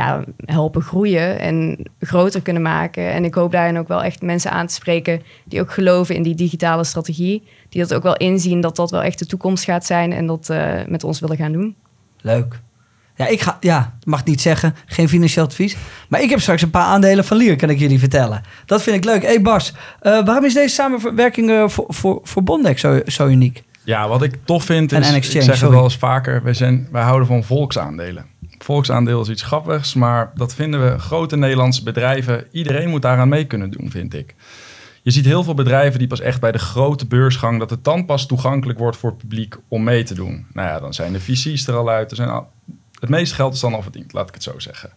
[0.00, 3.12] ja, helpen groeien en groter kunnen maken.
[3.12, 6.22] En ik hoop daarin ook wel echt mensen aan te spreken die ook geloven in
[6.22, 7.42] die digitale strategie.
[7.68, 10.48] Die dat ook wel inzien dat dat wel echt de toekomst gaat zijn en dat
[10.50, 11.74] uh, met ons willen gaan doen.
[12.20, 12.60] Leuk.
[13.16, 15.76] Ja, ik ga, ja, mag niet zeggen, geen financieel advies.
[16.08, 18.42] Maar ik heb straks een paar aandelen van Lier, kan ik jullie vertellen.
[18.66, 19.22] Dat vind ik leuk.
[19.22, 23.26] Hé hey Bas, uh, waarom is deze samenwerking uh, voor, voor, voor Bondex zo, zo
[23.26, 23.62] uniek?
[23.84, 26.88] Ja, wat ik tof vind is, exchange, ik zeg het wel eens vaker, wij, zijn,
[26.92, 28.26] wij houden van volksaandelen.
[28.64, 32.46] Volksaandeel is iets grappigs, maar dat vinden we grote Nederlandse bedrijven.
[32.50, 34.34] Iedereen moet daaraan mee kunnen doen, vind ik.
[35.02, 37.58] Je ziet heel veel bedrijven die pas echt bij de grote beursgang...
[37.58, 40.46] dat het dan pas toegankelijk wordt voor het publiek om mee te doen.
[40.52, 42.10] Nou ja, dan zijn de VC's er al uit.
[42.10, 42.44] Er zijn
[43.00, 44.90] het meeste geld is dan al verdiend, laat ik het zo zeggen.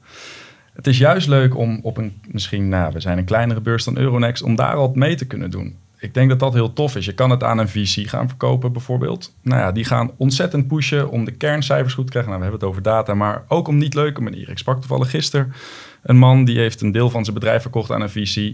[0.74, 3.98] Het is juist leuk om op een, misschien, nou, we zijn een kleinere beurs dan
[3.98, 4.44] Euronext...
[4.44, 7.06] om daar al mee te kunnen doen ik denk dat dat heel tof is.
[7.06, 9.36] Je kan het aan een VC gaan verkopen bijvoorbeeld.
[9.42, 12.32] Nou ja, die gaan ontzettend pushen om de kerncijfers goed te krijgen.
[12.32, 14.52] Nou, we hebben het over data, maar ook om niet leuke manieren.
[14.52, 15.54] Ik sprak toevallig gisteren
[16.02, 18.54] een man die heeft een deel van zijn bedrijf verkocht aan een VC.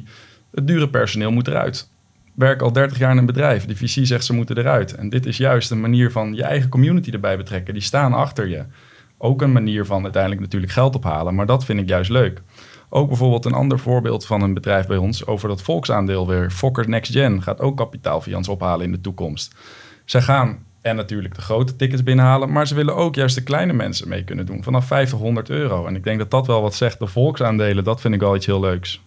[0.51, 1.89] Het dure personeel moet eruit.
[2.35, 3.65] Werk al 30 jaar in een bedrijf.
[3.65, 4.95] Die VC zegt ze moeten eruit.
[4.95, 7.73] En dit is juist een manier van je eigen community erbij betrekken.
[7.73, 8.63] Die staan achter je.
[9.17, 11.35] Ook een manier van uiteindelijk natuurlijk geld ophalen.
[11.35, 12.41] Maar dat vind ik juist leuk.
[12.89, 16.51] Ook bijvoorbeeld een ander voorbeeld van een bedrijf bij ons over dat volksaandeel weer.
[16.51, 19.55] Fokker Next Gen gaat ook kapitaal via ons ophalen in de toekomst.
[20.05, 23.73] Zij gaan en natuurlijk de grote tickets binnenhalen, maar ze willen ook juist de kleine
[23.73, 25.85] mensen mee kunnen doen vanaf 500 euro.
[25.85, 26.99] En ik denk dat dat wel wat zegt.
[26.99, 29.01] De volksaandelen, dat vind ik wel iets heel leuks.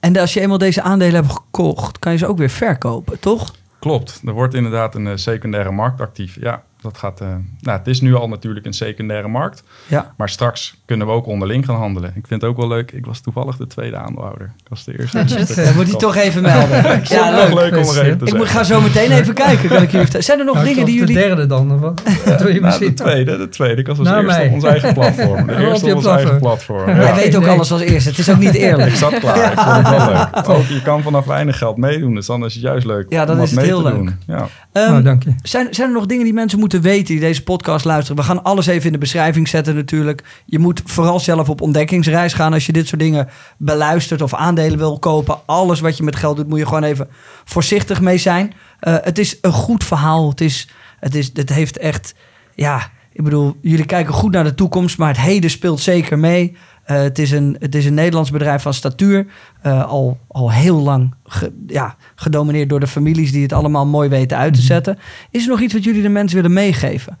[0.00, 3.54] En als je eenmaal deze aandelen hebt gekocht, kan je ze ook weer verkopen, toch?
[3.78, 6.36] Klopt, er wordt inderdaad een eh, secundaire markt actief.
[6.40, 7.28] Ja, dat gaat, uh,
[7.60, 9.62] nou, het is nu al natuurlijk een secundaire markt.
[9.86, 10.14] Ja.
[10.16, 12.12] Maar straks kunnen we ook onderling gaan handelen.
[12.14, 12.92] Ik vind het ook wel leuk.
[12.92, 14.46] Ik was toevallig de tweede aandeelhouder.
[14.62, 15.24] Ik was de eerste.
[15.64, 16.76] Dat moet hij toch even melden.
[17.04, 17.54] ja, leuk.
[17.54, 19.68] leuk om er even te Ik moet, ga zo meteen even kijken.
[19.68, 21.14] Kan ik jullie Zijn er nog Nou, dingen die jullie...
[21.14, 21.72] De derde dan?
[21.72, 22.02] Of wat?
[22.52, 23.80] Je Nou, de tweede, de tweede.
[23.80, 24.46] Ik was als Na eerste mij.
[24.46, 25.46] op ons eigen platform.
[25.46, 26.88] De eerste op op je ons eigen platform.
[26.88, 27.14] Hij Ja.
[27.14, 27.50] weet ook nee.
[27.50, 28.08] alles als eerste.
[28.08, 28.88] Het is ook niet eerlijk.
[28.90, 29.52] Ik zat klaar.
[29.52, 30.48] Ik vond het wel leuk.
[30.48, 32.14] Ook, je kan vanaf weinig geld meedoen.
[32.14, 34.12] Dus dan is het juist leuk Ja, dan is het heel leuk.
[34.26, 34.46] Ja.
[34.72, 35.34] Ehm, Nou, dank je.
[35.42, 38.16] Zijn, zijn er nog dingen die mensen moeten weten die deze podcast luisteren?
[38.16, 40.22] We gaan alles even in de beschrijving zetten natuurlijk.
[40.44, 44.78] Je moet vooral zelf op ontdekkingsreis gaan als je dit soort dingen beluistert of aandelen
[44.78, 45.38] wil kopen.
[45.46, 47.08] Alles wat je met geld doet, moet je gewoon even
[47.44, 48.52] voorzichtig mee zijn.
[48.80, 50.28] Eh, het is een goed verhaal.
[50.28, 50.68] Het, is,
[51.00, 52.14] het, is, het heeft echt,
[52.54, 56.56] ja, ik bedoel, jullie kijken goed naar de toekomst, maar het heden speelt zeker mee.
[56.90, 59.26] Eh, het, is een, het is een Nederlands bedrijf van statuur.
[59.62, 64.08] eh, al, al heel lang ge- ja, gedomineerd door de families die het allemaal mooi
[64.08, 64.98] weten uit te zetten.
[65.30, 67.18] Is er nog iets wat jullie de mensen willen meegeven?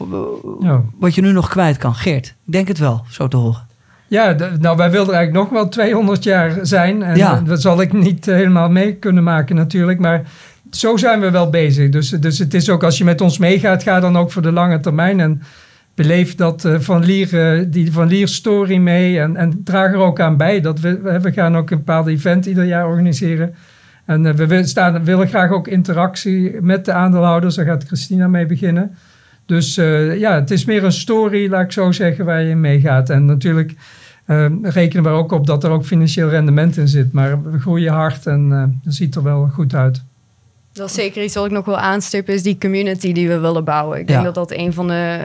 [0.00, 0.06] Eh,
[0.60, 0.82] Ja.
[0.98, 2.26] Wat je nu nog kwijt kan, Geert?
[2.46, 3.66] Ik denk het wel, zo te horen.
[4.06, 7.02] Ja, nou wij wilden eigenlijk nog wel 200 jaar zijn.
[7.02, 7.40] En Ja.
[7.46, 9.98] dat zal ik niet helemaal mee kunnen maken natuurlijk.
[9.98, 10.22] Maar
[10.70, 11.90] zo zijn we wel bezig.
[11.90, 14.52] Dus, dus het is ook als je met ons meegaat, ga dan ook voor de
[14.52, 15.20] lange termijn.
[15.20, 15.42] En
[15.98, 19.20] beleef dat eh, van Lier, eh, die Van Lier story mee.
[19.20, 20.60] En, en draag er ook aan bij.
[20.60, 23.54] Dat we, we gaan ook een bepaald event ieder jaar organiseren.
[24.04, 27.54] En eh, we staan, willen graag ook interactie met de aandeelhouders.
[27.54, 28.96] Daar gaat Christina mee beginnen.
[29.46, 29.74] Dus
[30.14, 33.10] ja, het is meer een story, laat ik zo zeggen, waar je in meegaat.
[33.10, 33.74] En natuurlijk
[34.28, 37.12] eh, rekenen we er ook op dat er ook financieel rendement in zit.
[37.12, 40.04] Maar we groeien hard en eh dat ziet er wel goed uit.
[40.78, 43.64] Dat is zeker iets wat ik nog wil aanstippen, is die community die we willen
[43.64, 43.98] bouwen.
[43.98, 44.24] Ik denk Ja.
[44.24, 45.18] dat dat een van de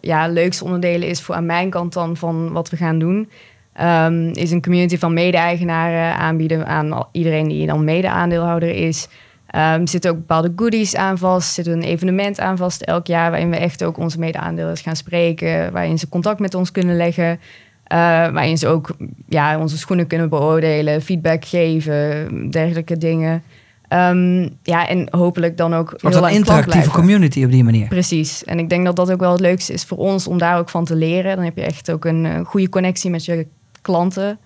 [0.00, 3.30] ja, leukste onderdelen is voor aan mijn kant dan van wat we gaan doen.
[3.72, 9.08] Ehm, is een community van mede-eigenaren aanbieden aan iedereen die dan mede-aandeelhouder is.
[9.46, 11.58] Ehm, er zitten ook bepaalde goodies aan vast.
[11.58, 13.30] Er zit een evenement aan vast elk jaar...
[13.30, 15.72] waarin we echt ook onze mede-aandeelers gaan spreken...
[15.72, 17.40] waarin ze contact met ons kunnen leggen...
[17.84, 18.90] eh, waarin ze ook
[19.28, 21.02] ja, onze schoenen kunnen beoordelen...
[21.02, 23.42] feedback geven, dergelijke dingen...
[23.90, 27.88] Ehm, ja, en hopelijk dan ook heel een interactieve community op die manier.
[27.88, 28.44] Precies.
[28.44, 30.68] En ik denk dat dat ook wel het leukste is voor ons om daar ook
[30.68, 31.36] van te leren.
[31.36, 33.46] Dan heb je echt ook een goede connectie met je
[33.82, 34.38] klanten.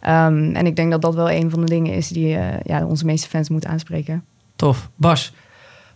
[0.00, 2.84] Ehm, en ik denk dat dat wel een van de dingen is die eh, ja,
[2.86, 4.24] onze meeste fans moeten aanspreken.
[4.56, 4.90] Tof.
[4.96, 5.32] Bas,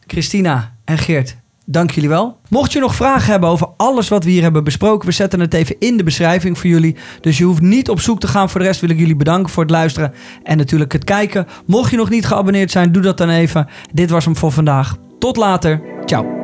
[0.07, 2.39] Christina en Geert, dank jullie wel.
[2.49, 5.55] Mocht je nog vragen hebben over alles wat we hier hebben besproken, we zetten het
[5.55, 6.97] even in de beschrijving voor jullie.
[7.21, 8.51] Dus je hoeft niet op zoek te gaan.
[8.51, 11.47] Voor de rest wil ik jullie bedanken voor het luisteren en natuurlijk het kijken.
[11.67, 13.69] Mocht je nog niet geabonneerd zijn, doe dat dan even.
[13.93, 14.97] Dit was hem voor vandaag.
[15.19, 15.83] Tot later.
[16.05, 16.42] Ciao.